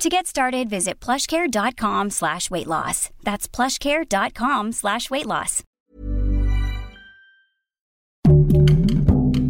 [0.00, 3.10] To get started, visit plushcare.com slash weight loss.
[3.22, 5.62] That's plushcare.com slash weight loss.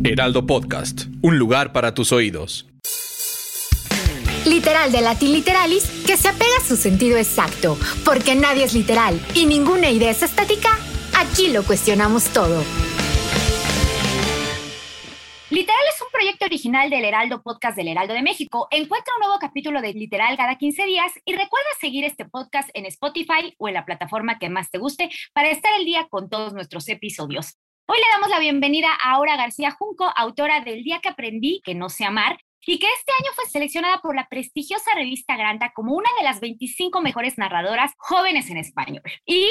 [0.03, 2.67] Heraldo Podcast, un lugar para tus oídos.
[4.45, 9.21] Literal de Latin Literalis, que se apega a su sentido exacto, porque nadie es literal
[9.37, 10.77] y ninguna idea es estática,
[11.17, 12.65] aquí lo cuestionamos todo.
[15.51, 18.69] Literal es un proyecto original del Heraldo Podcast del Heraldo de México.
[18.71, 22.87] Encuentra un nuevo capítulo de Literal cada 15 días y recuerda seguir este podcast en
[22.87, 26.53] Spotify o en la plataforma que más te guste para estar al día con todos
[26.53, 27.57] nuestros episodios.
[27.87, 31.75] Hoy le damos la bienvenida a Aura García Junco, autora del Día que aprendí que
[31.75, 35.95] no sé amar, y que este año fue seleccionada por la prestigiosa revista Granta como
[35.95, 39.03] una de las 25 mejores narradoras jóvenes en español.
[39.27, 39.49] Y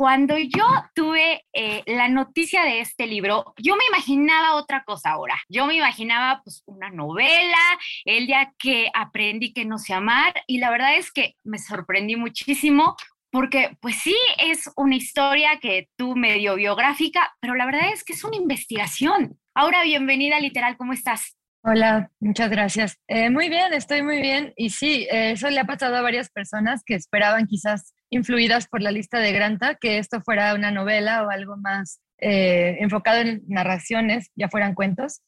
[0.00, 5.36] cuando yo tuve eh, la noticia de este libro, yo me imaginaba otra cosa ahora.
[5.50, 7.58] Yo me imaginaba pues una novela,
[8.06, 12.16] el día que aprendí que no sé amar y la verdad es que me sorprendí
[12.16, 12.96] muchísimo
[13.30, 18.14] porque pues sí es una historia que tú medio biográfica, pero la verdad es que
[18.14, 19.38] es una investigación.
[19.54, 21.36] Ahora, bienvenida literal, ¿cómo estás?
[21.62, 22.98] Hola, muchas gracias.
[23.06, 24.52] Eh, muy bien, estoy muy bien.
[24.56, 28.82] Y sí, eh, eso le ha pasado a varias personas que esperaban quizás influidas por
[28.82, 33.42] la lista de Granta que esto fuera una novela o algo más eh, enfocado en
[33.46, 35.20] narraciones, ya fueran cuentos.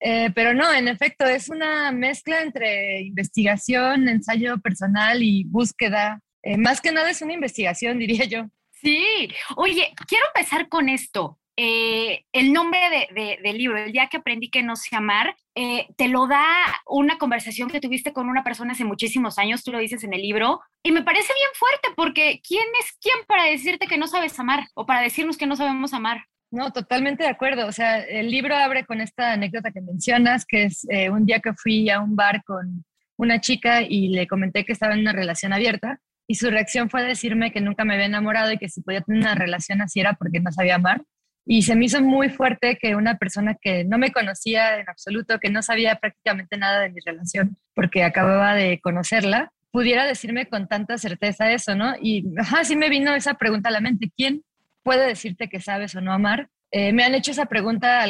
[0.00, 6.80] pero no, en efecto, es una mezcla entre investigación, ensayo personal y búsqueda eh, más
[6.80, 8.46] que nada es una investigación, diría yo.
[8.70, 11.38] Sí, oye, quiero empezar con esto.
[11.56, 12.80] Eh, el nombre
[13.14, 16.44] de, del libro, El día que aprendí que no sé amar, eh, te lo da
[16.86, 20.22] una conversación que tuviste con una persona hace muchísimos años, tú lo dices en el
[20.22, 24.38] libro, y me parece bien fuerte porque ¿quién es quién para decirte que no sabes
[24.38, 26.24] amar o para decirnos que no sabemos amar?
[26.52, 27.66] No, totalmente de acuerdo.
[27.66, 31.52] O sea, el libro abre con esta anécdota que mencionas, que es un día que
[31.54, 32.84] fui a un bar con
[33.16, 37.02] una chica y le comenté que estaba en una relación abierta y su reacción fue
[37.02, 40.14] decirme que nunca me había enamorado y que si podía tener una relación así era
[40.14, 41.02] porque no sabía amar.
[41.46, 45.38] Y se me hizo muy fuerte que una persona que no me conocía en absoluto,
[45.38, 50.68] que no sabía prácticamente nada de mi relación, porque acababa de conocerla, pudiera decirme con
[50.68, 51.94] tanta certeza eso, ¿no?
[52.00, 52.24] Y
[52.56, 54.42] así me vino esa pregunta a la mente, ¿quién
[54.82, 56.48] puede decirte que sabes o no amar?
[56.70, 58.04] Eh, me han hecho esa pregunta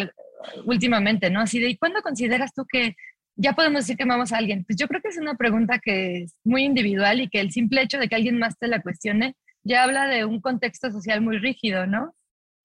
[0.64, 1.40] últimamente, ¿no?
[1.40, 2.96] Así de, ¿y cuándo consideras tú que
[3.36, 4.64] ya podemos decir que amamos a alguien?
[4.64, 7.82] Pues yo creo que es una pregunta que es muy individual y que el simple
[7.82, 11.38] hecho de que alguien más te la cuestione ya habla de un contexto social muy
[11.38, 12.14] rígido, ¿no?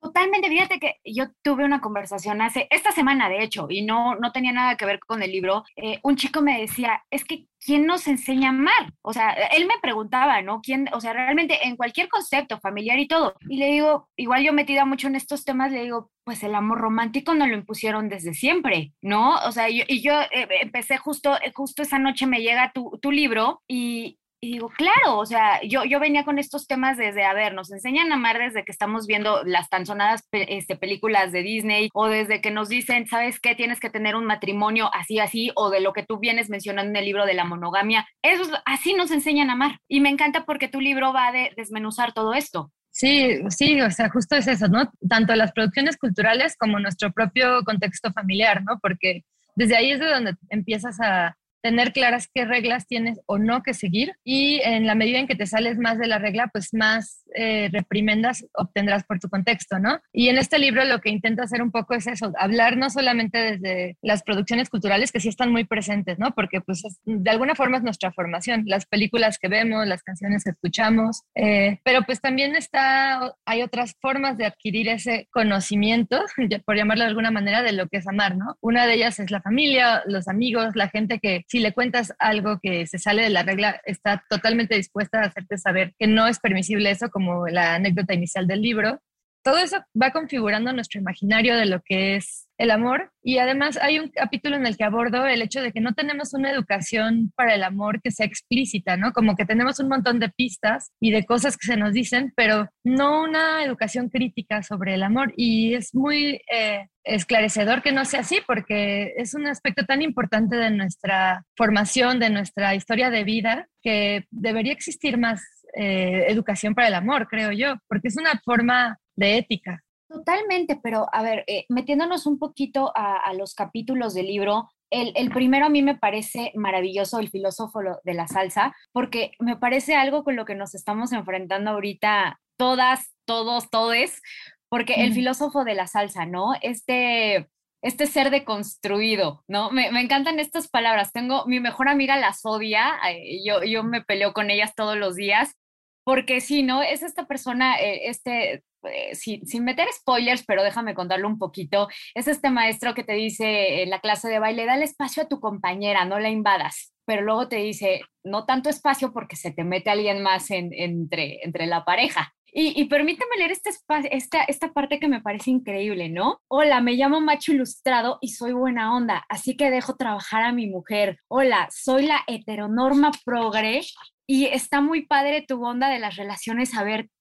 [0.02, 4.32] Totalmente, fíjate que yo tuve una conversación hace, esta semana de hecho, y no, no
[4.32, 7.88] tenía nada que ver con el libro, eh, un chico me decía, es que ¿quién
[7.88, 8.94] nos enseña mal?
[9.02, 10.62] O sea, él me preguntaba, ¿no?
[10.62, 13.34] ¿Quién, o sea, realmente en cualquier concepto familiar y todo.
[13.50, 16.80] Y le digo, igual yo metida mucho en estos temas, le digo, pues el amor
[16.80, 19.38] romántico no lo impusieron desde siempre, ¿no?
[19.48, 23.64] O sea, y yo eh, empecé justo, justo esa noche me llega tu, tu libro
[23.68, 27.56] y, y digo, claro, o sea, yo, yo venía con estos temas desde, a ver,
[27.56, 31.90] nos enseñan a amar desde que estamos viendo las tan sonadas este, películas de Disney
[31.96, 33.56] o desde que nos dicen, ¿sabes qué?
[33.56, 36.96] Tienes que tener un matrimonio así, así, o de lo que tú vienes mencionando en
[36.96, 38.08] el libro de la monogamia.
[38.22, 39.80] Eso, así nos enseñan a amar.
[39.88, 42.72] Y me encanta porque tu libro va a desmenuzar todo esto.
[42.92, 44.92] Sí, sí, o sea, justo es eso, ¿no?
[45.10, 48.78] Tanto las producciones culturales como nuestro propio contexto familiar, ¿no?
[48.80, 49.24] Porque
[49.56, 53.74] desde ahí es de donde empiezas a tener claras qué reglas tienes o no que
[53.74, 57.24] seguir y en la medida en que te sales más de la regla, pues más
[57.34, 60.00] eh, reprimendas obtendrás por tu contexto, ¿no?
[60.14, 63.40] Y en este libro lo que intenta hacer un poco es eso, hablar no solamente
[63.40, 66.36] desde las producciones culturales que sí están muy presentes, ¿no?
[66.36, 70.52] Porque pues de alguna forma es nuestra formación, las películas que vemos, las canciones que
[70.52, 76.24] escuchamos, eh, pero pues también está, hay otras formas de adquirir ese conocimiento,
[76.66, 78.56] por llamarlo de alguna manera, de lo que es amar, ¿no?
[78.62, 82.60] Una de ellas es la familia, los amigos, la gente que si le cuentas algo
[82.62, 86.38] que se sale de la regla, está totalmente dispuesta a hacerte saber que no es
[86.40, 89.00] permisible eso, como la anécdota inicial del libro.
[89.46, 93.12] Todo eso va configurando nuestro imaginario de lo que es el amor.
[93.22, 96.34] Y además hay un capítulo en el que abordo el hecho de que no tenemos
[96.34, 99.14] una educación para el amor que sea explícita, ¿no?
[99.14, 102.72] Como que tenemos un montón de pistas y de cosas que se nos dicen, pero
[102.84, 105.32] no una educación crítica sobre el amor.
[105.38, 110.56] Y es muy eh, esclarecedor que no sea así, porque es un aspecto tan importante
[110.56, 115.44] de nuestra formación, de nuestra historia de vida, que debería existir más
[115.76, 119.84] eh, educación para el amor, creo yo, porque es una forma de ética.
[120.08, 125.32] Totalmente, pero a ver, eh, metiéndonos un poquito a, los capítulos del libro, el, el,
[125.32, 130.24] primero a mí me parece maravilloso, el filósofo de la salsa, porque me parece algo
[130.24, 134.22] con lo que nos estamos enfrentando ahorita todas, todos, todes,
[134.70, 136.54] porque el filósofo de la salsa, ¿no?
[136.62, 137.50] Este,
[137.82, 139.72] este ser deconstruido, ¿no?
[139.72, 141.12] Me, me, encantan estas palabras.
[141.12, 145.16] Tengo, mi mejor amiga las odia, eh, yo, yo me peleo con ellas todos los
[145.16, 145.56] días,
[146.06, 146.82] porque sí, ¿no?
[146.84, 151.90] Es esta persona, eh, este, eh, sin, sin, meter spoilers, pero déjame contarlo un poquito,
[152.14, 155.40] es este maestro que te dice en la clase de baile, dale espacio a tu
[155.40, 159.90] compañera, no la invadas, pero luego te dice, no tanto espacio porque se te mete
[159.90, 162.34] alguien más en, entre, entre la pareja.
[162.58, 163.72] Y, permíteme leer este
[164.12, 166.40] esta, esta parte que me parece increíble, ¿no?
[166.48, 170.68] Hola, me llamo Macho Ilustrado y soy buena onda, así que dejo trabajar a mi
[170.68, 171.20] mujer.
[171.28, 173.82] Hola, soy la heteronorma progre
[174.28, 176.72] y está muy padre tu onda de las relaciones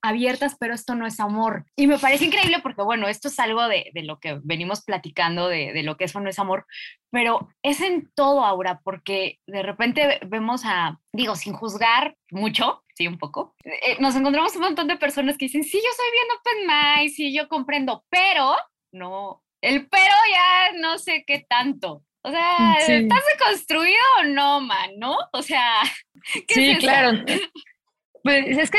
[0.03, 1.67] abiertas, pero esto no es amor.
[1.77, 5.73] Y me parece increíble porque, bueno, esto es algo de, lo que venimos platicando, de,
[5.73, 6.67] de, lo que eso no es amor,
[7.11, 13.07] pero es en todo, Aura, porque de repente vemos a, digo, sin juzgar mucho, sí,
[13.07, 16.27] un poco, eh, nos encontramos un montón de personas que dicen, sí, yo soy bien
[16.39, 18.57] open mind, sí, yo comprendo, pero
[18.93, 22.03] no, el pero ya no sé qué tanto.
[22.27, 24.91] O sea, ¿estás deconstruido o no, man?
[24.97, 25.15] ¿No?
[25.33, 25.83] O sea,
[26.49, 27.23] ¿qué sí, claro.
[28.23, 28.79] Pues es que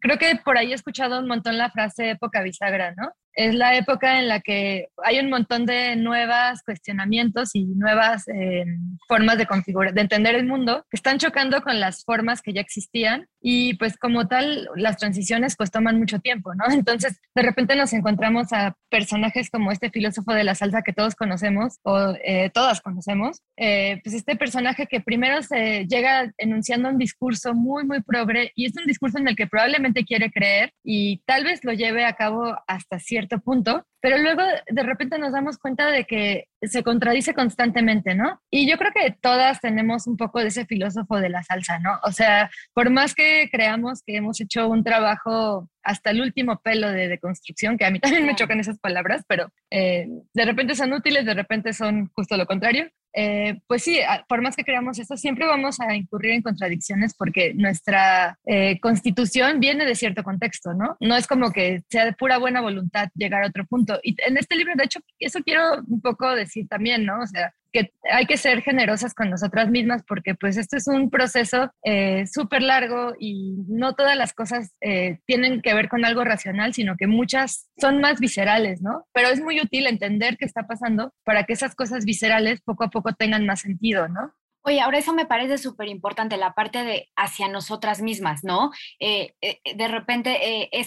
[0.00, 3.12] creo que por ahí he escuchado un montón la frase época bisagra, ¿no?
[3.34, 8.64] Es la época en la que hay un montón de nuevos cuestionamientos y nuevas eh,
[9.06, 12.60] formas de configurar, de entender el mundo que están chocando con las formas que ya
[12.60, 16.64] existían y pues como tal las transiciones pues toman mucho tiempo, ¿no?
[16.72, 21.14] Entonces de repente nos encontramos a personajes como este filósofo de la salsa que todos
[21.14, 26.98] conocemos o eh, todas conocemos, eh, pues este personaje que primero se llega enunciando un
[26.98, 31.22] discurso muy muy progre y es un discurso en el que probablemente quiere creer y
[31.26, 35.58] tal vez lo lleve a cabo hasta cierto punto, pero luego de repente nos damos
[35.58, 38.40] cuenta de que se contradice constantemente, ¿no?
[38.50, 41.98] Y yo creo que todas tenemos un poco de ese filósofo de la salsa, ¿no?
[42.04, 46.90] O sea, por más que creamos que hemos hecho un trabajo hasta el último pelo
[46.90, 50.92] de deconstrucción, que a mí también me chocan esas palabras, pero eh, de repente son
[50.92, 52.90] útiles, de repente son justo lo contrario.
[53.12, 53.98] Eh, pues sí,
[54.28, 59.60] por más que creamos esto, siempre vamos a incurrir en contradicciones porque nuestra eh, constitución
[59.60, 60.96] viene de cierto contexto, ¿no?
[61.00, 63.98] No es como que sea de pura buena voluntad llegar a otro punto.
[64.02, 67.20] Y en este libro, de hecho, eso quiero un poco decir también, ¿no?
[67.20, 71.10] O sea, que hay que ser generosas con nosotras mismas porque pues esto es un
[71.10, 76.24] proceso eh, súper largo y no todas las cosas eh, tienen que ver con algo
[76.24, 79.06] racional, sino que muchas son más viscerales, ¿no?
[79.12, 82.90] Pero es muy útil entender qué está pasando para que esas cosas viscerales poco a
[82.90, 84.32] poco tengan más sentido, ¿no?
[84.62, 88.70] Oye, ahora eso me parece súper importante, la parte de hacia nosotras mismas, ¿no?
[88.98, 90.86] Eh, eh, de repente, eh,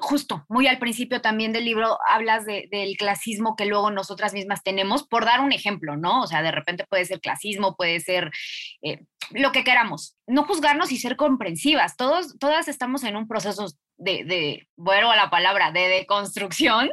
[0.00, 5.06] justo muy al principio también del libro hablas del clasismo que luego nosotras mismas tenemos,
[5.06, 6.22] por dar un ejemplo, ¿no?
[6.22, 8.30] O sea, de repente puede ser clasismo, puede ser
[9.32, 10.16] lo que queramos.
[10.26, 11.96] No juzgarnos y ser comprensivas.
[11.96, 13.66] Todos, todas estamos en un proceso
[14.00, 16.90] de, de bueno, a la palabra, de deconstrucción,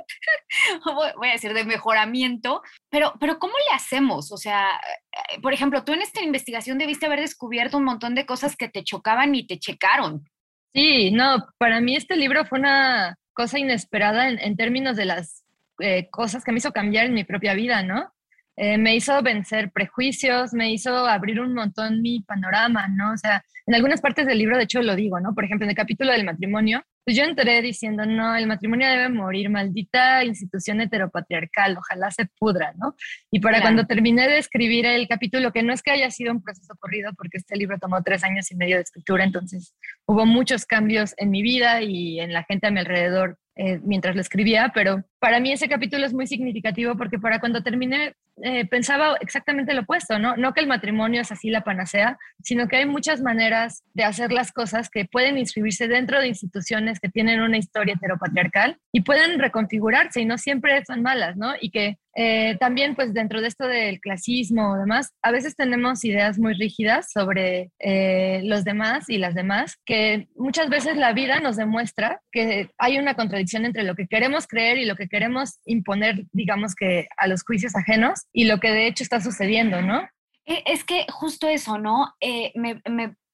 [1.15, 4.31] voy a decir de mejoramiento, pero, pero ¿cómo le hacemos?
[4.31, 4.69] O sea,
[5.11, 8.69] eh, por ejemplo, tú en esta investigación debiste haber descubierto un montón de cosas que
[8.69, 10.27] te chocaban y te checaron.
[10.73, 15.43] Sí, no, para mí este libro fue una cosa inesperada en, términos de las
[15.79, 18.11] eh, cosas que me hizo cambiar en mi propia vida, ¿no?
[18.55, 23.13] Eh, me hizo vencer prejuicios, me hizo abrir un montón mi panorama, ¿no?
[23.13, 25.35] O sea, en algunas partes del libro, de hecho, lo digo, ¿no?
[25.35, 29.07] Por ejemplo, en el capítulo del matrimonio, pues yo entré diciendo, no, el matrimonio debe
[29.07, 32.97] morir, maldita institución heteropatriarcal, ojalá se pudra, ¿no?
[33.31, 36.43] Y para cuando terminé de escribir el capítulo, que no es que haya sido un
[36.43, 39.73] proceso corrido, porque este libro tomó tres años y medio de escritura, entonces
[40.05, 44.13] hubo muchos cambios en mi vida y en la gente a mi alrededor eh, mientras
[44.13, 48.65] lo escribía, pero para mí ese capítulo es muy significativo porque para cuando terminé eh,
[48.65, 50.35] pensaba exactamente lo opuesto, ¿no?
[50.37, 54.31] No que el matrimonio es así la panacea, sino que hay muchas maneras de hacer
[54.31, 59.39] las cosas que pueden inscribirse dentro de instituciones que tienen una historia heteropatriarcal y pueden
[59.39, 61.53] reconfigurarse y no siempre son malas, ¿no?
[61.59, 66.03] Y que eh, también, pues dentro de esto del clasismo o demás, a veces tenemos
[66.03, 71.39] ideas muy rígidas sobre eh, los demás y las demás, que muchas veces la vida
[71.39, 75.59] nos demuestra que hay una contradicción entre lo que queremos creer y lo que queremos
[75.65, 80.07] imponer, digamos que a los juicios ajenos y lo que de hecho está sucediendo, ¿no?
[80.45, 82.13] E, es que justo eso, ¿no?
[82.21, 82.81] Eh, me,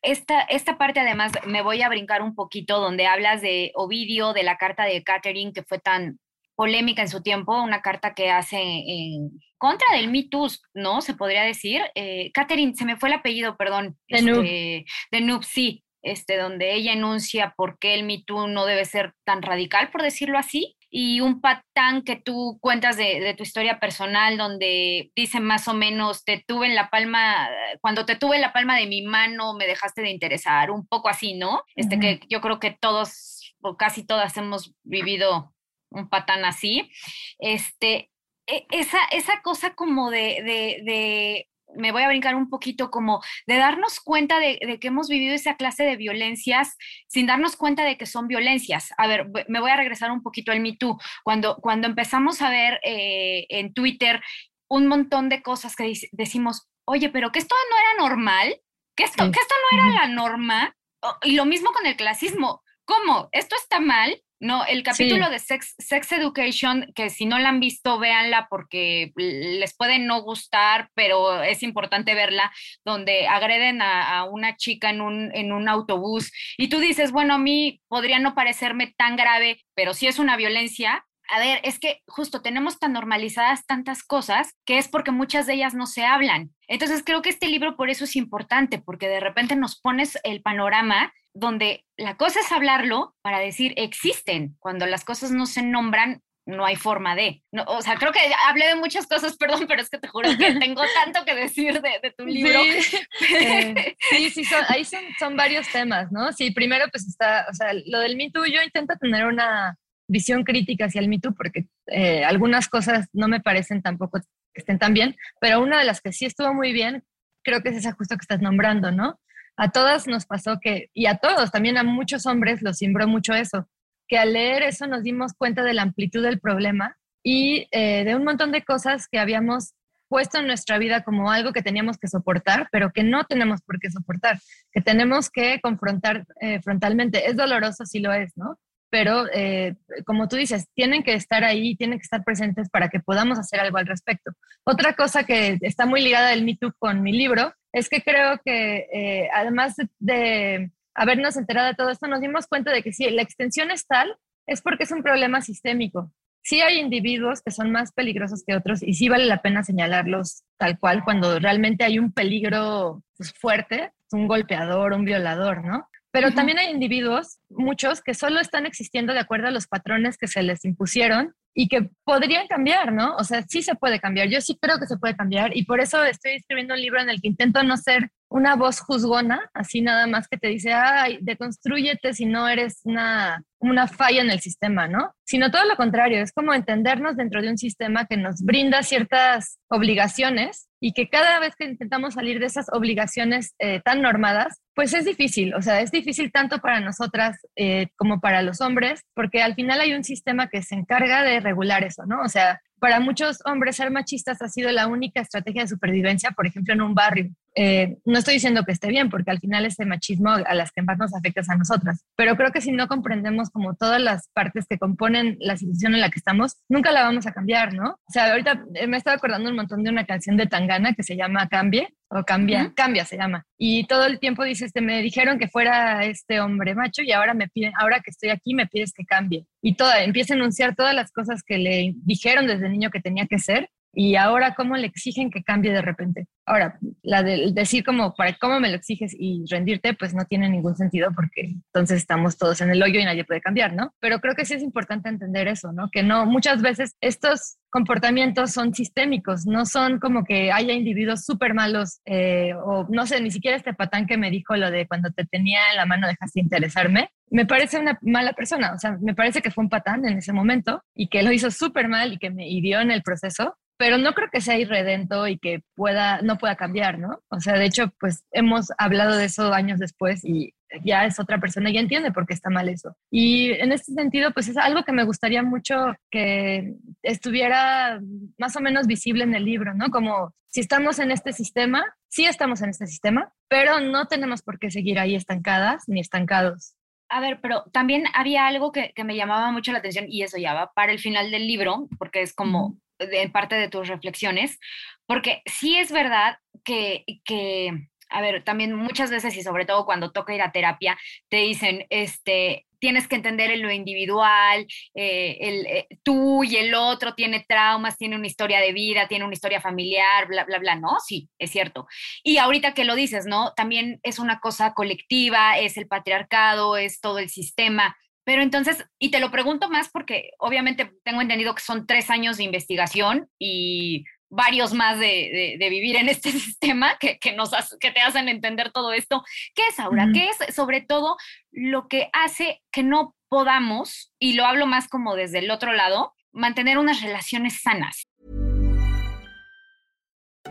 [0.01, 4.43] esta, esta parte además me voy a brincar un poquito donde hablas de Ovidio, de
[4.43, 6.19] la carta de Catherine que fue tan
[6.55, 10.27] polémica en su tiempo, una carta que hace en contra del Me
[10.73, 11.01] ¿no?
[11.01, 11.81] Se podría decir.
[11.95, 13.97] Eh, Catherine, se me fue el apellido, perdón.
[14.09, 14.43] De Noob.
[14.43, 15.83] Este, de Noob, sí.
[16.01, 20.01] este, donde ella enuncia por qué el Me Too no debe ser tan radical, por
[20.01, 25.67] decirlo así, y un patán que tú cuentas de, tu historia personal, donde dice más
[25.67, 27.49] o menos, te tuve en la palma,
[27.81, 31.09] cuando te tuve en la palma de mi mano, me dejaste de interesar, un poco
[31.09, 31.63] así, ¿no?
[31.75, 35.55] Este que yo creo que todos o casi todas hemos vivido
[35.89, 36.91] un patán así.
[37.39, 38.11] Este,
[38.45, 40.43] e, esa, esa cosa como de,
[40.85, 45.33] de me voy a brincar un poquito como de darnos cuenta de, que hemos vivido
[45.33, 46.77] esa clase de violencias
[47.07, 48.89] sin darnos cuenta de que son violencias.
[48.97, 50.97] A ver, me voy a regresar un poquito al Me Too.
[51.23, 54.21] Cuando, cuando empezamos a ver eh, en Twitter
[54.69, 58.55] un montón de cosas que decimos, oye, pero que esto no era normal,
[58.95, 60.75] que esto, que esto no era la norma.
[61.23, 62.61] Y lo mismo con el clasismo.
[62.85, 63.29] ¿Cómo?
[63.31, 64.21] ¿Esto está mal?
[64.43, 69.13] No, el capítulo de Sex, Sex Education, que si no la han visto, véanla porque
[69.15, 72.51] les puede no gustar, pero es importante verla,
[72.83, 77.37] donde agreden a, una chica en un, en un autobús y tú dices, bueno, a
[77.37, 82.01] mí podría no parecerme tan grave, pero si es una violencia, a ver, es que
[82.05, 86.51] justo tenemos tan normalizadas tantas cosas que es porque muchas de ellas no se hablan.
[86.67, 90.41] Entonces creo que este libro por eso es importante, porque de repente nos pones el
[90.41, 94.55] panorama donde la cosa es hablarlo para decir existen.
[94.59, 97.43] Cuando las cosas no se nombran, no hay forma de.
[97.51, 100.29] No, o sea, creo que hablé de muchas cosas, perdón, pero es que te juro
[100.37, 102.61] que tengo tanto que decir de, tu libro.
[102.61, 106.31] Eh, sí, sí, son, ahí son, varios temas, ¿no?
[106.33, 110.43] Sí, primero pues está, o sea, lo del Me Too, yo intento tener una visión
[110.43, 114.19] crítica hacia el Me Too porque eh, algunas cosas no me parecen tampoco
[114.53, 117.03] que estén tan bien, pero una de las que sí estuvo muy bien,
[117.43, 119.19] creo que es esa justo que estás nombrando, ¿no?
[119.57, 123.33] A todas nos pasó que, y a todos, también a muchos hombres los cimbró mucho
[123.33, 123.67] eso,
[124.07, 128.15] que al leer eso nos dimos cuenta de la amplitud del problema y eh, de
[128.15, 129.73] un montón de cosas que habíamos
[130.09, 133.79] puesto en nuestra vida como algo que teníamos que soportar, pero que no tenemos por
[133.79, 134.39] qué soportar,
[134.71, 137.27] que tenemos que confrontar eh, frontalmente.
[137.27, 138.59] Es doloroso, sí lo es, ¿no?
[138.91, 142.99] Pero eh, como tú dices, tienen que estar ahí, tienen que estar presentes para que
[142.99, 144.33] podamos hacer algo al respecto.
[144.65, 148.39] Otra cosa que está muy ligada del Me Too con mi libro es que creo
[148.45, 153.09] que eh, además de, habernos enterado de todo esto, nos dimos cuenta de que si
[153.09, 154.15] la extensión es tal,
[154.45, 156.11] es porque es un problema sistémico.
[156.43, 160.43] Sí hay individuos que son más peligrosos que otros y sí vale la pena señalarlos
[160.57, 165.87] tal cual cuando realmente hay un peligro pues, fuerte, un golpeador, un violador, ¿no?
[166.11, 170.27] Pero también hay individuos, muchos, que solo están existiendo de acuerdo a los patrones que
[170.27, 173.15] se les impusieron y que podrían cambiar, ¿no?
[173.15, 174.27] O sea, sí se puede cambiar.
[174.27, 177.09] Yo sí creo que se puede cambiar y por eso estoy escribiendo un libro en
[177.09, 181.19] el que intento no ser una voz juzgona, así nada más que te dice, ay,
[181.21, 185.13] deconstrúyete si no eres una, una falla en el sistema, ¿no?
[185.23, 189.59] Sino todo lo contrario, es como entendernos dentro de un sistema que nos brinda ciertas
[189.69, 194.95] obligaciones y que cada vez que intentamos salir de esas obligaciones eh, tan normadas, pues
[194.95, 199.43] es difícil, o sea, es difícil tanto para nosotras eh, como para los hombres, porque
[199.43, 202.19] al final hay un sistema que se encarga de regular eso, ¿no?
[202.23, 206.47] O sea, para muchos hombres ser machistas ha sido la única estrategia de supervivencia, por
[206.47, 207.29] ejemplo, en un barrio.
[207.55, 210.81] Eh, no estoy diciendo que esté bien, porque al final ese machismo a las que
[210.81, 214.29] más nos afecta es a nosotras, pero creo que si no comprendemos como todas las
[214.29, 217.91] partes que componen la situación en la que estamos, nunca la vamos a cambiar, ¿no?
[217.91, 221.03] O sea, ahorita me he estado acordando un montón de una canción de Tangana que
[221.03, 225.01] se llama Cambie, o Cambia, Cambia se llama, y todo el tiempo dice, este, me
[225.01, 228.67] dijeron que fuera este hombre macho y ahora me piden, ahora que estoy aquí me
[228.67, 229.45] pides que cambie.
[229.61, 233.25] Y toda, empieza a enunciar todas las cosas que le dijeron desde niño que tenía
[233.25, 236.25] que ser y ahora cómo le exigen que cambie de repente.
[236.45, 240.49] Ahora, la de decir como, para cómo me lo exiges y rendirte, pues no tiene
[240.49, 243.93] ningún sentido porque entonces estamos todos en el hoyo y nadie puede cambiar, ¿no?
[243.99, 245.89] Pero creo que sí es importante entender eso, ¿no?
[245.89, 251.53] Que no, muchas veces estos comportamientos son sistémicos, no son como que haya individuos súper
[251.53, 255.11] malos eh, o no sé, ni siquiera este patán que me dijo lo de cuando
[255.11, 259.15] te tenía en la mano dejaste interesarme, me parece una mala persona, o sea, me
[259.15, 262.17] parece que fue un patán en ese momento y que lo hizo súper mal y
[262.19, 266.21] que me hirió en el proceso, pero no creo que sea irredento y que pueda,
[266.21, 267.21] no pueda cambiar, ¿no?
[267.29, 270.53] O sea, de hecho, pues hemos hablado de eso años después y
[270.83, 272.95] ya es otra persona y entiende por qué está mal eso.
[273.11, 277.99] Y en este sentido, pues es algo que me gustaría mucho que estuviera
[278.37, 279.89] más o menos visible en el libro, ¿no?
[279.89, 284.59] Como si estamos en este sistema, sí estamos en este sistema, pero no tenemos por
[284.59, 286.75] qué seguir ahí estancadas ni estancados.
[287.09, 290.37] A ver, pero también había algo que, que me llamaba mucho la atención y eso
[290.37, 294.59] ya va para el final del libro, porque es como en parte de tus reflexiones,
[295.05, 300.11] porque sí es verdad que, que, a ver, también muchas veces y sobre todo cuando
[300.11, 300.97] toca ir a terapia,
[301.29, 306.75] te dicen, este, tienes que entender en lo individual, eh, el, eh, tú y el
[306.75, 310.75] otro tiene traumas, tiene una historia de vida, tiene una historia familiar, bla, bla, bla,
[310.75, 310.97] ¿no?
[310.99, 311.87] Sí, es cierto.
[312.23, 313.53] Y ahorita que lo dices, ¿no?
[313.53, 317.95] También es una cosa colectiva, es el patriarcado, es todo el sistema.
[318.25, 322.37] Pero entonces, y te lo pregunto más porque obviamente tengo entendido que son tres años
[322.37, 328.29] de investigación y varios más de, vivir en este sistema que, nos que te hacen
[328.29, 329.23] entender todo esto.
[329.53, 330.07] ¿Qué es ahora?
[330.13, 331.17] ¿Qué es sobre todo
[331.51, 336.13] lo que hace que no podamos, y lo hablo más como desde el otro lado,
[336.31, 338.03] mantener unas relaciones sanas?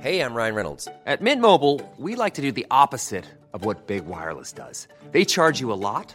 [0.01, 0.89] Hey, I'm Ryan Reynolds.
[1.07, 4.89] At Mint Mobile, we like to do the opposite of what Big Wireless does.
[5.13, 6.15] They charge you a lot.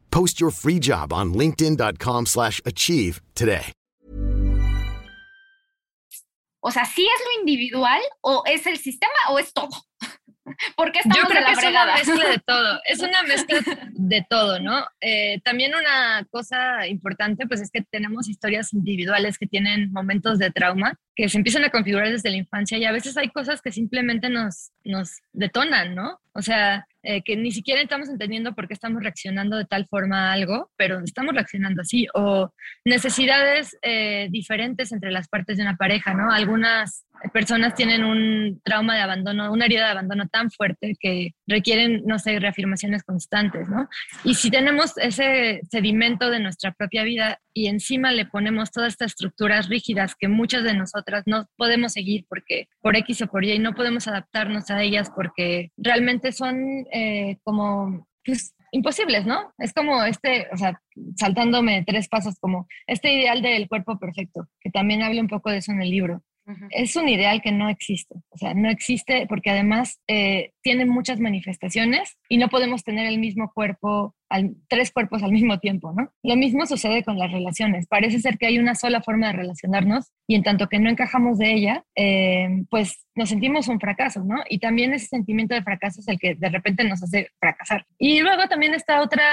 [0.11, 3.73] Post your free job on linkedin.com/achieve today.
[6.61, 9.69] O sea, ¿sí es lo individual o es el sistema o es todo?
[10.75, 13.59] Porque estamos Yo creo que es una mezcla de todo, es una mezcla
[13.93, 14.85] de todo, ¿no?
[14.99, 20.51] Eh, también una cosa importante, pues es que tenemos historias individuales que tienen momentos de
[20.51, 23.71] trauma que se empiezan a configurar desde la infancia y a veces hay cosas que
[23.71, 26.19] simplemente nos, nos detonan, ¿no?
[26.33, 30.29] O sea, eh, que ni siquiera estamos entendiendo por qué estamos reaccionando de tal forma
[30.29, 32.53] a algo, pero estamos reaccionando así, o
[32.85, 36.31] necesidades eh, diferentes entre las partes de una pareja, ¿no?
[36.31, 42.03] Algunas personas tienen un trauma de abandono, una herida de abandono tan fuerte que requieren,
[42.05, 43.87] no sé, reafirmaciones constantes, ¿no?
[44.23, 49.11] Y si tenemos ese sedimento de nuestra propia vida y encima le ponemos todas estas
[49.11, 53.59] estructuras rígidas que muchas de nosotras no podemos seguir porque por X o por Y
[53.59, 59.53] no podemos adaptarnos a ellas porque realmente son eh, como pues, imposibles, ¿no?
[59.57, 60.81] Es como este, o sea,
[61.17, 65.57] saltándome tres pasos, como este ideal del cuerpo perfecto, que también habla un poco de
[65.57, 66.23] eso en el libro.
[66.69, 71.19] Es un ideal que no existe, o sea, no existe porque además eh, tiene muchas
[71.19, 74.15] manifestaciones y no podemos tener el mismo cuerpo,
[74.67, 76.11] tres cuerpos al mismo tiempo, ¿no?
[76.23, 77.87] Lo mismo sucede con las relaciones.
[77.87, 81.37] Parece ser que hay una sola forma de relacionarnos y en tanto que no encajamos
[81.37, 84.35] de ella, eh, pues nos sentimos un fracaso, ¿no?
[84.49, 87.85] Y también ese sentimiento de fracaso es el que de repente nos hace fracasar.
[87.97, 89.23] Y luego también está otra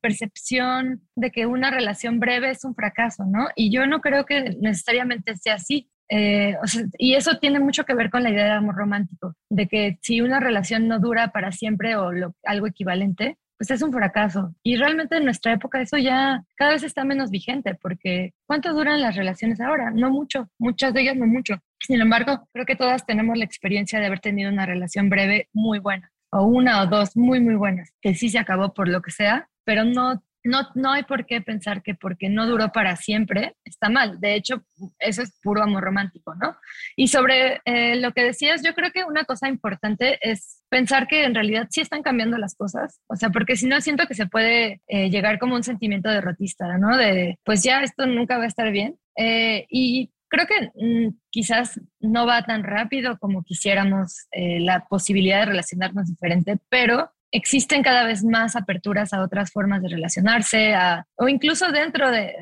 [0.00, 3.48] percepción de que una relación breve es un fracaso, ¿no?
[3.54, 5.90] Y yo no creo que necesariamente sea así.
[6.08, 6.56] Eh,
[6.98, 10.20] y eso tiene mucho que ver con la idea de amor romántico, de que si
[10.20, 12.10] una relación no dura para siempre o
[12.44, 14.54] algo equivalente, pues es un fracaso.
[14.62, 19.00] Y realmente en nuestra época eso ya cada vez está menos vigente, porque ¿cuánto duran
[19.00, 19.90] las relaciones ahora?
[19.90, 21.56] No mucho, muchas de ellas no mucho.
[21.80, 25.78] Sin embargo, creo que todas tenemos la experiencia de haber tenido una relación breve muy
[25.78, 29.10] buena, o una o dos muy, muy buenas, que sí se acabó por lo que
[29.10, 33.56] sea, pero no no, no hay por qué pensar que porque no duró para siempre
[33.64, 34.20] está mal.
[34.20, 34.62] De hecho,
[34.98, 36.56] eso es puro amor romántico, ¿no?
[36.94, 41.24] Y sobre eh, lo que decías, yo creo que una cosa importante es pensar que
[41.24, 43.00] en realidad sí están cambiando las cosas.
[43.08, 46.78] O sea, porque si no, siento que se puede eh, llegar como un sentimiento derrotista,
[46.78, 46.96] ¿no?
[46.96, 48.96] De, pues ya esto nunca va a estar bien.
[49.16, 55.46] Eh, y creo que mm, quizás no va tan rápido como quisiéramos la posibilidad de
[55.46, 60.74] relacionarnos diferente, pero existen cada vez más aperturas a otras formas de relacionarse,
[61.16, 62.34] o incluso dentro de,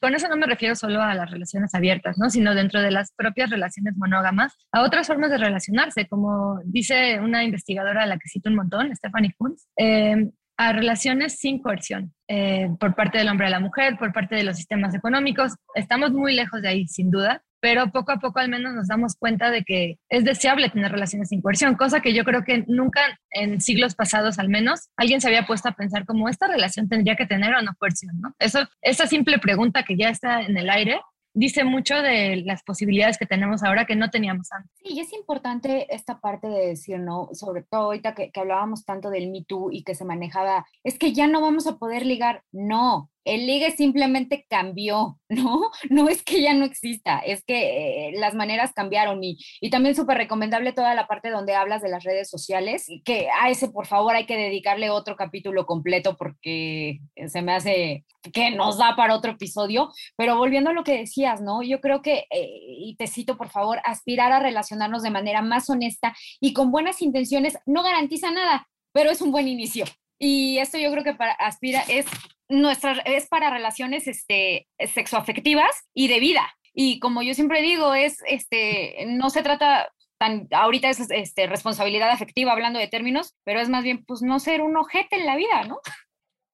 [0.00, 2.30] con eso no me refiero solo a las relaciones abiertas, ¿no?
[2.30, 7.44] sino dentro de las propias relaciones monógamas, a otras formas de relacionarse, como dice una
[7.44, 12.68] investigadora a la que cito un montón, Stephanie Kunz, em, a relaciones sin coerción eh,
[12.80, 15.52] por parte del hombre a la mujer, por parte de los sistemas económicos.
[15.74, 19.16] Estamos muy lejos de ahí, sin duda, pero poco a poco al menos nos damos
[19.16, 23.00] cuenta de que es deseable tener relaciones sin coerción, cosa que yo creo que nunca
[23.32, 27.16] en siglos pasados al menos alguien se había puesto a pensar como esta relación tendría
[27.16, 28.36] que tener o no coerción, ¿no?
[28.38, 31.00] Esa simple pregunta que ya está en el aire
[31.34, 34.70] dice mucho de las posibilidades que tenemos ahora que no teníamos antes.
[34.76, 37.30] Sí, y es importante esta parte de decir, ¿no?
[37.32, 41.00] Sobre todo ahorita que, que hablábamos tanto del Me Too y que se manejaba, es
[41.00, 42.44] que ya no vamos a poder ligar.
[42.52, 45.70] No, el ligue simplemente cambió, ¿no?
[45.90, 49.94] No es que ya no exista, es que eh, las maneras cambiaron y, y también
[49.94, 53.86] súper recomendable toda la parte donde hablas de las redes sociales, que a ese por
[53.86, 59.14] favor hay que dedicarle otro capítulo completo porque se me hace que nos da para
[59.14, 61.62] otro episodio, pero volviendo a lo que decías, ¿no?
[61.62, 65.68] Yo creo que, eh, y te cito por favor, aspirar a relacionarnos de manera más
[65.70, 69.84] honesta y con buenas intenciones no garantiza nada, pero es un buen inicio.
[70.18, 72.06] Y esto yo creo que para aspira es
[72.48, 76.48] nuestra es para relaciones este sexoafectivas y de vida.
[76.72, 82.10] Y como yo siempre digo, es este no se trata tan ahorita es este responsabilidad
[82.10, 85.36] afectiva hablando de términos, pero es más bien pues no ser un ojete en la
[85.36, 85.80] vida, ¿no?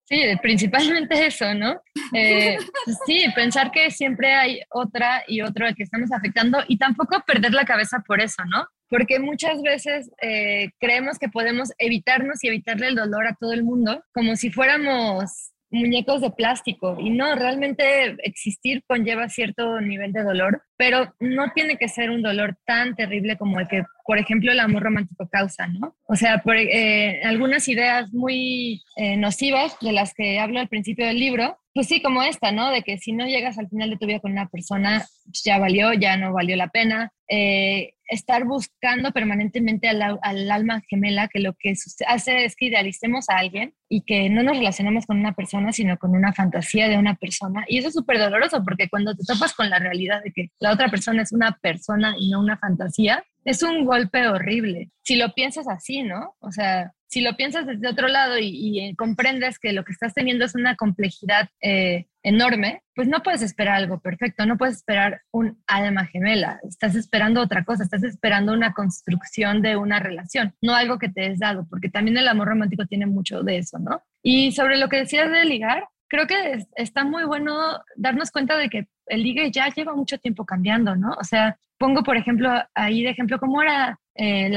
[0.05, 1.81] Sí, principalmente eso, ¿no?
[2.13, 7.23] Eh, pues sí, pensar que siempre hay otra y otro que estamos afectando y tampoco
[7.27, 8.67] perder la cabeza por eso, ¿no?
[8.89, 13.65] Porque muchas veces eh, creemos que podemos evitarnos y evitarle el dolor a todo el
[13.65, 20.23] mundo como si fuéramos muñecos de plástico y no, realmente existir conlleva cierto nivel de
[20.23, 24.53] dolor, pero no tiene que ser un dolor tan terrible como el que, por ejemplo,
[24.53, 25.97] el amor romántico causa, ¿no?
[26.07, 31.07] O sea, por, eh, algunas ideas muy eh, nocivas de las que hablo al principio
[31.07, 32.71] del libro, pues sí, como esta, ¿no?
[32.71, 35.59] De que si no llegas al final de tu vida con una persona, pues ya
[35.59, 37.11] valió, ya no valió la pena.
[37.29, 41.75] Eh, estar buscando permanentemente al, al, alma gemela, que lo que
[42.07, 45.97] hace es que idealicemos a alguien y que no nos relacionemos con una persona, sino
[45.99, 47.65] con una fantasía de una persona.
[47.69, 50.73] Y eso es súper doloroso porque cuando te topas con la realidad de que la
[50.73, 54.91] otra persona es una persona y no una fantasía, es un golpe horrible.
[55.03, 56.37] Si lo piensas así, ¿no?
[56.41, 60.15] O sea, si lo piensas desde otro lado y, eh, comprendes que lo que estás
[60.15, 65.21] teniendo es una complejidad eh, enorme, pues no puedes esperar algo perfecto, no puedes esperar
[65.31, 70.75] un alma gemela, estás esperando otra cosa, estás esperando una construcción de una relación, no
[70.75, 74.03] algo que te es dado, porque también el amor romántico tiene mucho de eso, ¿no?
[74.23, 78.71] Y sobre lo que decías de ligar, creo que está muy bueno darnos cuenta de
[78.71, 81.13] que el ligue ya lleva mucho tiempo cambiando, ¿no?
[81.21, 84.51] O sea, pongo por ejemplo ahí de ejemplo cómo era eh,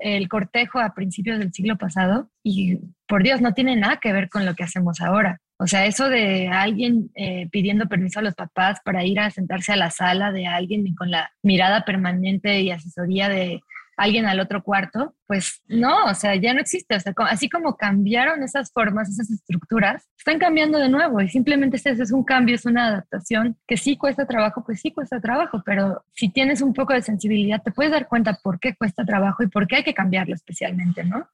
[0.00, 4.28] el, cortejo a principios del siglo pasado y por Dios, no tiene nada que ver
[4.28, 5.40] con lo que hacemos ahora.
[5.58, 9.72] O sea, eso de alguien eh, pidiendo permiso a los papás para ir a sentarse
[9.72, 13.60] a la sala de alguien con la mirada permanente y asesoría de
[14.00, 16.96] alguien al otro cuarto, pues no, o sea, ya no existe.
[16.96, 21.76] O sea, así como cambiaron esas formas, esas estructuras, están cambiando de nuevo y simplemente
[21.76, 25.62] es, es un cambio, es una adaptación que sí cuesta trabajo, pues sí cuesta trabajo,
[25.66, 29.42] pero si tienes un poco de sensibilidad, te puedes dar cuenta por qué cuesta trabajo
[29.42, 31.28] y por qué hay que cambiarlo especialmente, ¿no?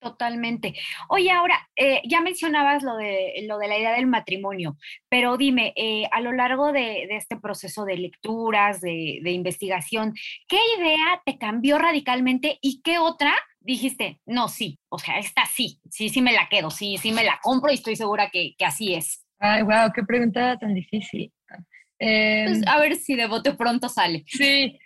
[0.00, 0.74] Totalmente.
[1.10, 4.78] Oye, ahora, eh, ya mencionabas lo de, lo de la idea del matrimonio,
[5.10, 10.14] pero dime, eh, a lo largo de, este proceso de lecturas, de, investigación,
[10.48, 15.78] ¿qué idea te cambió radicalmente y qué otra dijiste, no, sí, o sea, esta sí,
[15.90, 18.94] sí, sí me la quedo, sí, sí me la compro y estoy segura que, así
[18.94, 19.26] es?
[19.38, 21.30] Ay, wow, qué pregunta tan difícil.
[21.46, 21.60] Pues,
[21.98, 24.24] em, a ver si de bote pronto sale.
[24.26, 24.78] Sí,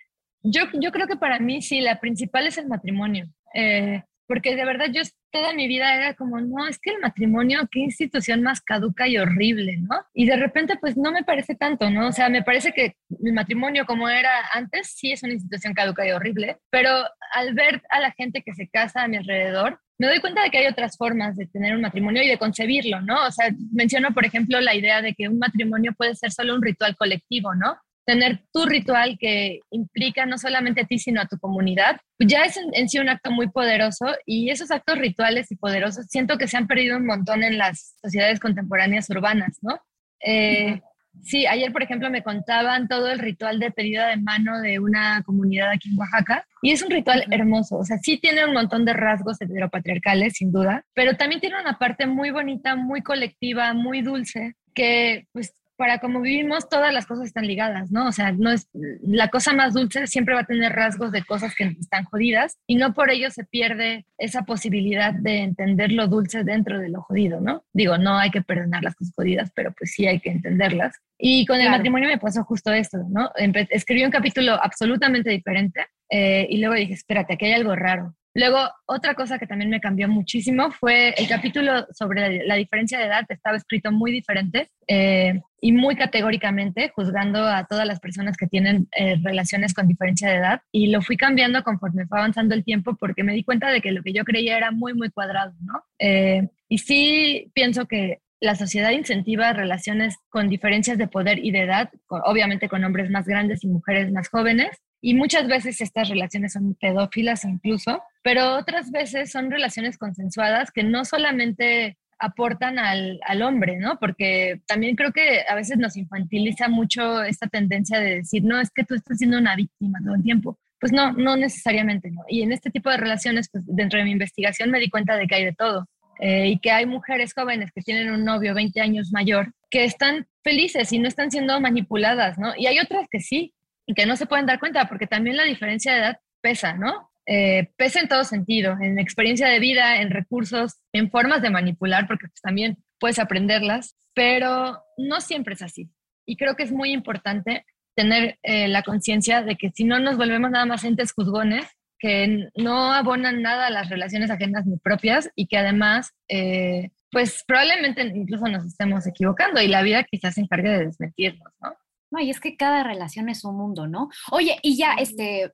[0.42, 3.29] yo, yo creo que para mí sí, la principal es el matrimonio.
[3.55, 7.69] Eh, porque de verdad yo toda mi vida era como, no, es que el matrimonio,
[7.71, 9.97] qué institución más caduca y horrible, ¿no?
[10.15, 12.09] Y de repente, pues no me parece tanto, ¿no?
[12.09, 16.07] O sea, me parece que el matrimonio como era antes, sí es una institución caduca
[16.07, 16.91] y horrible, pero
[17.33, 20.51] al ver a la gente que se casa a mi alrededor, me doy cuenta de
[20.51, 23.27] que hay otras formas de tener un matrimonio y de concebirlo, ¿no?
[23.27, 26.63] O sea, menciono, por ejemplo, la idea de que un matrimonio puede ser solo un
[26.63, 27.77] ritual colectivo, ¿no?
[28.05, 32.59] Tener tu ritual que implica no solamente a ti, sino a tu comunidad, ya es
[32.73, 36.57] en, sí un acto muy poderoso y esos actos rituales y poderosos siento que se
[36.57, 39.81] han perdido un montón en las sociedades contemporáneas urbanas, ¿no?
[40.21, 40.81] Eh,
[41.23, 45.23] sí, ayer, por ejemplo, me contaban todo el ritual de pedida de mano de una
[45.25, 48.85] comunidad aquí en Oaxaca y es un ritual hermoso, o sea, sí tiene un montón
[48.85, 54.03] de rasgos heteropatriarcales, sin duda, pero también tiene una parte muy bonita, muy colectiva, muy
[54.03, 58.09] dulce, que pues para como vivimos, todas las cosas están ligadas, ¿no?
[58.09, 58.70] O sea, no es,
[59.03, 62.77] la cosa más dulce siempre va a tener rasgos de cosas que están jodidas y
[62.77, 67.38] no por ello se pierde esa posibilidad de entender lo dulce dentro de lo jodido,
[67.42, 67.64] ¿no?
[67.75, 70.97] Digo, no hay que perdonar las cosas jodidas, pero pues sí hay que entenderlas.
[71.18, 73.31] Y con el matrimonio me pasó justo esto, ¿no?
[73.68, 78.14] escribí un capítulo absolutamente diferente eh, y luego dije, espérate, aquí hay algo raro.
[78.37, 83.05] Luego, otra cosa que también me cambió muchísimo fue el capítulo sobre la diferencia de
[83.05, 83.25] edad.
[83.29, 88.88] Estaba escrito muy diferente eh, y muy categóricamente, juzgando a todas las personas que tienen
[88.97, 90.61] eh, relaciones con diferencia de edad.
[90.73, 93.92] Y lo fui cambiando conforme fue avanzando el tiempo porque me di cuenta de que
[93.92, 95.85] lo que yo creía era muy, muy cuadrado, ¿no?
[96.01, 101.62] Eh, y sí pienso que la sociedad incentiva relaciones con diferencias de poder y de
[101.62, 106.55] edad, obviamente con hombres más grandes y mujeres más jóvenes, y muchas veces estas relaciones
[106.55, 113.43] son pedófilas incluso, pero otras veces son relaciones consensuadas que no solamente aportan al, al,
[113.43, 113.99] hombre, ¿no?
[114.01, 118.71] Porque también creo que a veces nos infantiliza mucho esta tendencia de decir, no, es
[118.71, 120.59] que tú estás siendo una víctima todo el tiempo.
[120.81, 122.23] Pues no, no necesariamente, ¿no?
[122.27, 125.27] Y en este tipo de relaciones, pues dentro de mi investigación me di cuenta de
[125.27, 125.87] que hay de todo.
[126.19, 130.27] Eh, y que hay mujeres jóvenes que tienen un novio 20 años mayor que están
[130.43, 132.55] felices y no están siendo manipuladas, ¿no?
[132.57, 133.53] Y hay otras que sí,
[133.87, 137.11] y que no se pueden dar cuenta, porque también la diferencia de edad pesa, ¿no?
[137.27, 142.07] Eh, pesa en todo sentido, en experiencia de vida, en recursos, en formas de manipular,
[142.07, 145.90] porque pues, también puedes aprenderlas, pero no siempre es así.
[146.27, 147.64] Y creo que es muy importante
[147.97, 151.66] tener eh, la conciencia de que si no nos volvemos nada más entes juzgones,
[151.99, 157.44] que no abonan nada a las relaciones ajenas ni propias y que además, eh, pues
[157.47, 161.75] probablemente incluso nos estemos equivocando y la vida quizás se encargue de desmentirnos, ¿no?
[162.14, 164.09] No, y es que cada relación es un mundo, ¿no?
[164.31, 165.50] Oye, y ya, este,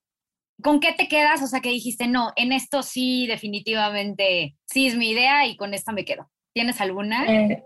[0.62, 1.42] ¿con qué te quedas?
[1.42, 5.73] O sea, que dijiste, no, en esto sí, definitivamente, sí es mi idea y con
[5.73, 6.31] esta me quedo.
[6.53, 7.25] ¿Tienes alguna?
[7.27, 7.62] Eh,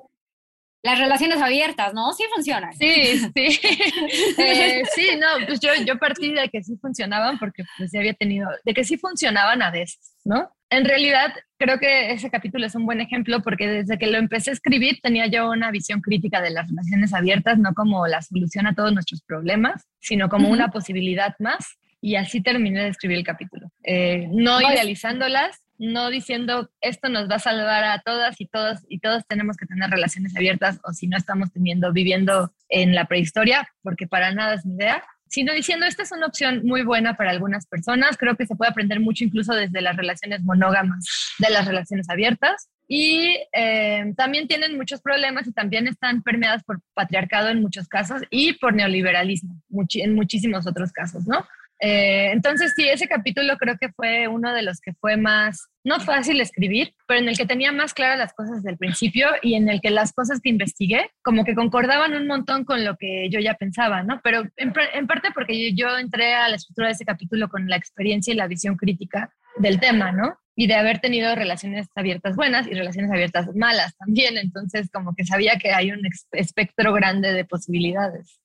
[0.84, 2.12] las relaciones abiertas, ¿no?
[2.12, 2.72] Sí funcionan.
[2.74, 3.60] Sí, sí.
[4.38, 8.14] Eh, sí, no, pues yo, yo partí de que sí funcionaban porque pues ya había
[8.14, 10.53] tenido, de que sí funcionaban a veces, ¿no?
[10.70, 14.50] En realidad, creo que ese capítulo es un buen ejemplo porque desde que lo empecé
[14.50, 18.66] a escribir tenía yo una visión crítica de las relaciones abiertas, no como la solución
[18.66, 21.76] a todos nuestros problemas, sino como una posibilidad más.
[22.00, 23.70] Y así terminé de escribir el capítulo.
[23.82, 29.00] Eh, no idealizándolas, no diciendo esto nos va a salvar a todas y todos y
[29.00, 33.68] todos tenemos que tener relaciones abiertas o si no estamos teniendo viviendo en la prehistoria
[33.82, 35.02] porque para nada es mi idea
[35.34, 38.70] sino diciendo esta es una opción muy buena para algunas personas creo que se puede
[38.70, 44.76] aprender mucho incluso desde las relaciones monógamas de las relaciones abiertas y eh, también tienen
[44.76, 49.60] muchos problemas y también están permeadas por patriarcado en muchos casos y por neoliberalismo
[49.94, 51.44] en muchísimos otros casos, ¿no?
[51.86, 56.00] Eh, entonces, sí, ese capítulo creo que fue uno de los que fue más, no
[56.00, 59.52] fácil escribir, pero en el que tenía más claras las cosas desde el principio y
[59.52, 63.28] en el que las cosas que investigué como que concordaban un montón con lo que
[63.28, 64.18] yo ya pensaba, ¿no?
[64.24, 67.76] Pero en, en parte porque yo entré a la estructura de ese capítulo con la
[67.76, 70.38] experiencia y la visión crítica del tema, ¿no?
[70.56, 74.38] Y de haber tenido relaciones abiertas buenas y relaciones abiertas malas también.
[74.38, 76.00] Entonces, como que sabía que hay un
[76.32, 78.40] espectro grande de posibilidades.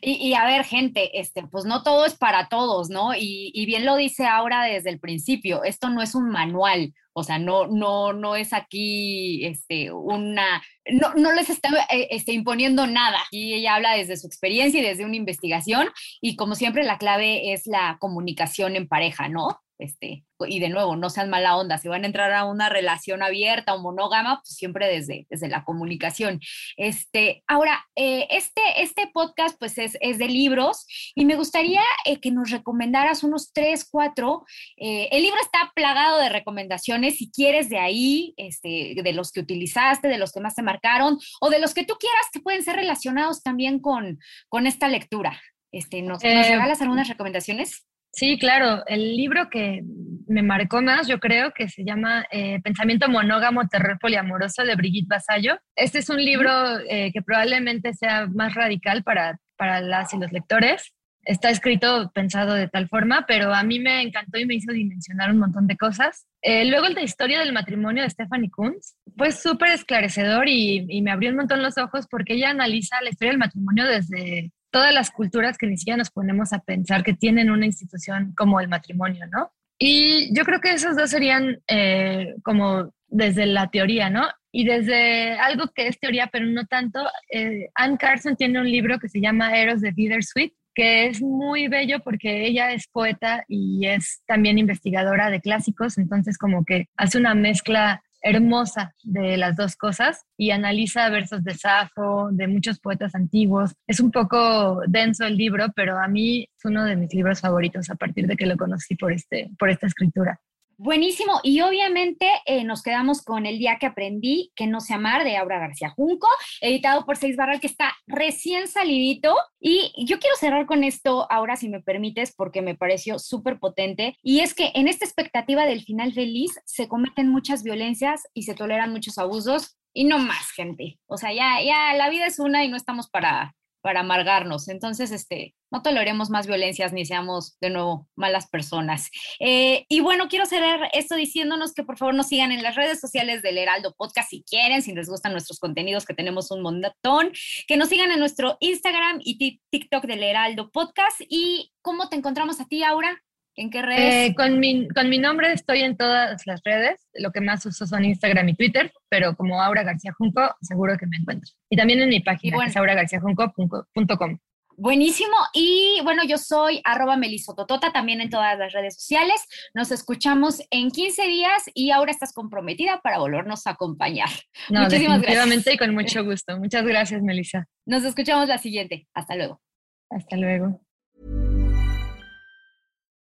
[0.00, 3.14] Y, a ver, gente, este, pues no todo es para todos, ¿no?
[3.16, 7.38] Y, bien lo dice ahora desde el principio, esto no es un manual, o sea,
[7.38, 10.62] no, no, no es aquí este, una,
[10.92, 13.18] no, no les está eh, este, imponiendo nada.
[13.30, 15.88] Y ella habla desde su experiencia y desde una investigación,
[16.20, 19.60] y como siempre la clave es la comunicación en pareja, ¿no?
[19.80, 23.22] Este, y de nuevo, no sean mala onda, si van a entrar a una relación
[23.22, 26.38] abierta o monógama, pues siempre desde, desde la comunicación.
[26.76, 32.20] Este, ahora, eh, este, este podcast pues es, es, de libros y me gustaría eh,
[32.20, 34.44] que nos recomendaras unos tres, cuatro.
[34.76, 39.40] Eh, el libro está plagado de recomendaciones, si quieres de ahí, este, de los que
[39.40, 42.62] utilizaste, de los que más te marcaron o de los que tú quieras que pueden
[42.62, 44.18] ser relacionados también con,
[44.50, 45.40] con esta lectura.
[45.72, 47.86] Este, ¿nos, ¿Nos regalas algunas recomendaciones?
[48.12, 48.82] Sí, claro.
[48.86, 49.82] El libro que
[50.26, 55.08] me marcó más, yo creo, que se llama eh, Pensamiento monógamo, terror poliamoroso de Brigitte
[55.08, 55.58] Basallo.
[55.76, 56.50] Este es un libro
[56.88, 60.92] eh, que probablemente sea más radical para, para las y los lectores.
[61.22, 65.30] Está escrito, pensado de tal forma, pero a mí me encantó y me hizo dimensionar
[65.30, 66.26] un montón de cosas.
[66.42, 71.02] Eh, luego el de Historia del matrimonio de Stephanie Kunz fue súper esclarecedor y, y
[71.02, 74.92] me abrió un montón los ojos porque ella analiza la historia del matrimonio desde todas
[74.92, 78.68] las culturas que ni siquiera nos ponemos a pensar que tienen una institución como el
[78.68, 79.52] matrimonio, ¿no?
[79.78, 84.28] Y yo creo que esos dos serían eh, como desde la teoría, ¿no?
[84.52, 87.00] Y desde algo que es teoría, pero no tanto,
[87.32, 91.68] eh, Anne Carson tiene un libro que se llama Eros de Bittersweet, que es muy
[91.68, 97.18] bello porque ella es poeta y es también investigadora de clásicos, entonces como que hace
[97.18, 103.14] una mezcla hermosa de las dos cosas y analiza versos de Safo, de muchos poetas
[103.14, 103.72] antiguos.
[103.86, 107.90] Es un poco denso el libro, pero a mí es uno de mis libros favoritos
[107.90, 110.40] a partir de que lo conocí por, este, por esta escritura.
[110.82, 111.40] Buenísimo.
[111.42, 115.36] Y obviamente eh, nos quedamos con El día que aprendí que no sé amar de
[115.36, 116.26] Aura García Junco,
[116.62, 119.36] editado por Seis Barral, que está recién salidito.
[119.60, 124.16] Y yo quiero cerrar con esto ahora, si me permites, porque me pareció súper potente.
[124.22, 128.54] Y es que en esta expectativa del final feliz se cometen muchas violencias y se
[128.54, 129.76] toleran muchos abusos.
[129.92, 130.98] Y no más, gente.
[131.04, 134.68] O sea, ya, ya la vida es una y no estamos para, para amargarnos.
[134.68, 139.10] Entonces, este, no toleremos más violencias ni seamos de nuevo malas personas.
[139.38, 143.00] Eh, y bueno, quiero cerrar esto diciéndonos que por favor nos sigan en las redes
[143.00, 147.32] sociales del Heraldo Podcast si quieren, si les gustan nuestros contenidos, que tenemos un montón,
[147.66, 151.20] que nos sigan en nuestro Instagram y TikTok del Heraldo Podcast.
[151.28, 153.22] ¿Y cómo te encontramos a ti, Aura?
[153.56, 154.30] ¿En qué redes?
[154.30, 157.08] Eh, con, mi, con mi nombre estoy en todas las redes.
[157.14, 161.06] Lo que más uso son Instagram y Twitter, pero como Aura García Junco, seguro que
[161.06, 161.52] me encuentro.
[161.68, 164.38] Y también en mi página, bueno, que es auragarciajunco.com.
[164.80, 165.34] Buenísimo.
[165.52, 169.46] Y bueno, yo soy arroba melisototota también en todas las redes sociales.
[169.74, 174.30] Nos escuchamos en 15 días y ahora estás comprometida para volvernos a acompañar.
[174.70, 176.56] No, Muchísimas definitivamente y con mucho gusto.
[176.58, 177.66] Muchas gracias, Melissa.
[177.84, 179.06] Nos escuchamos la siguiente.
[179.12, 179.60] Hasta luego.
[180.08, 180.80] Hasta luego.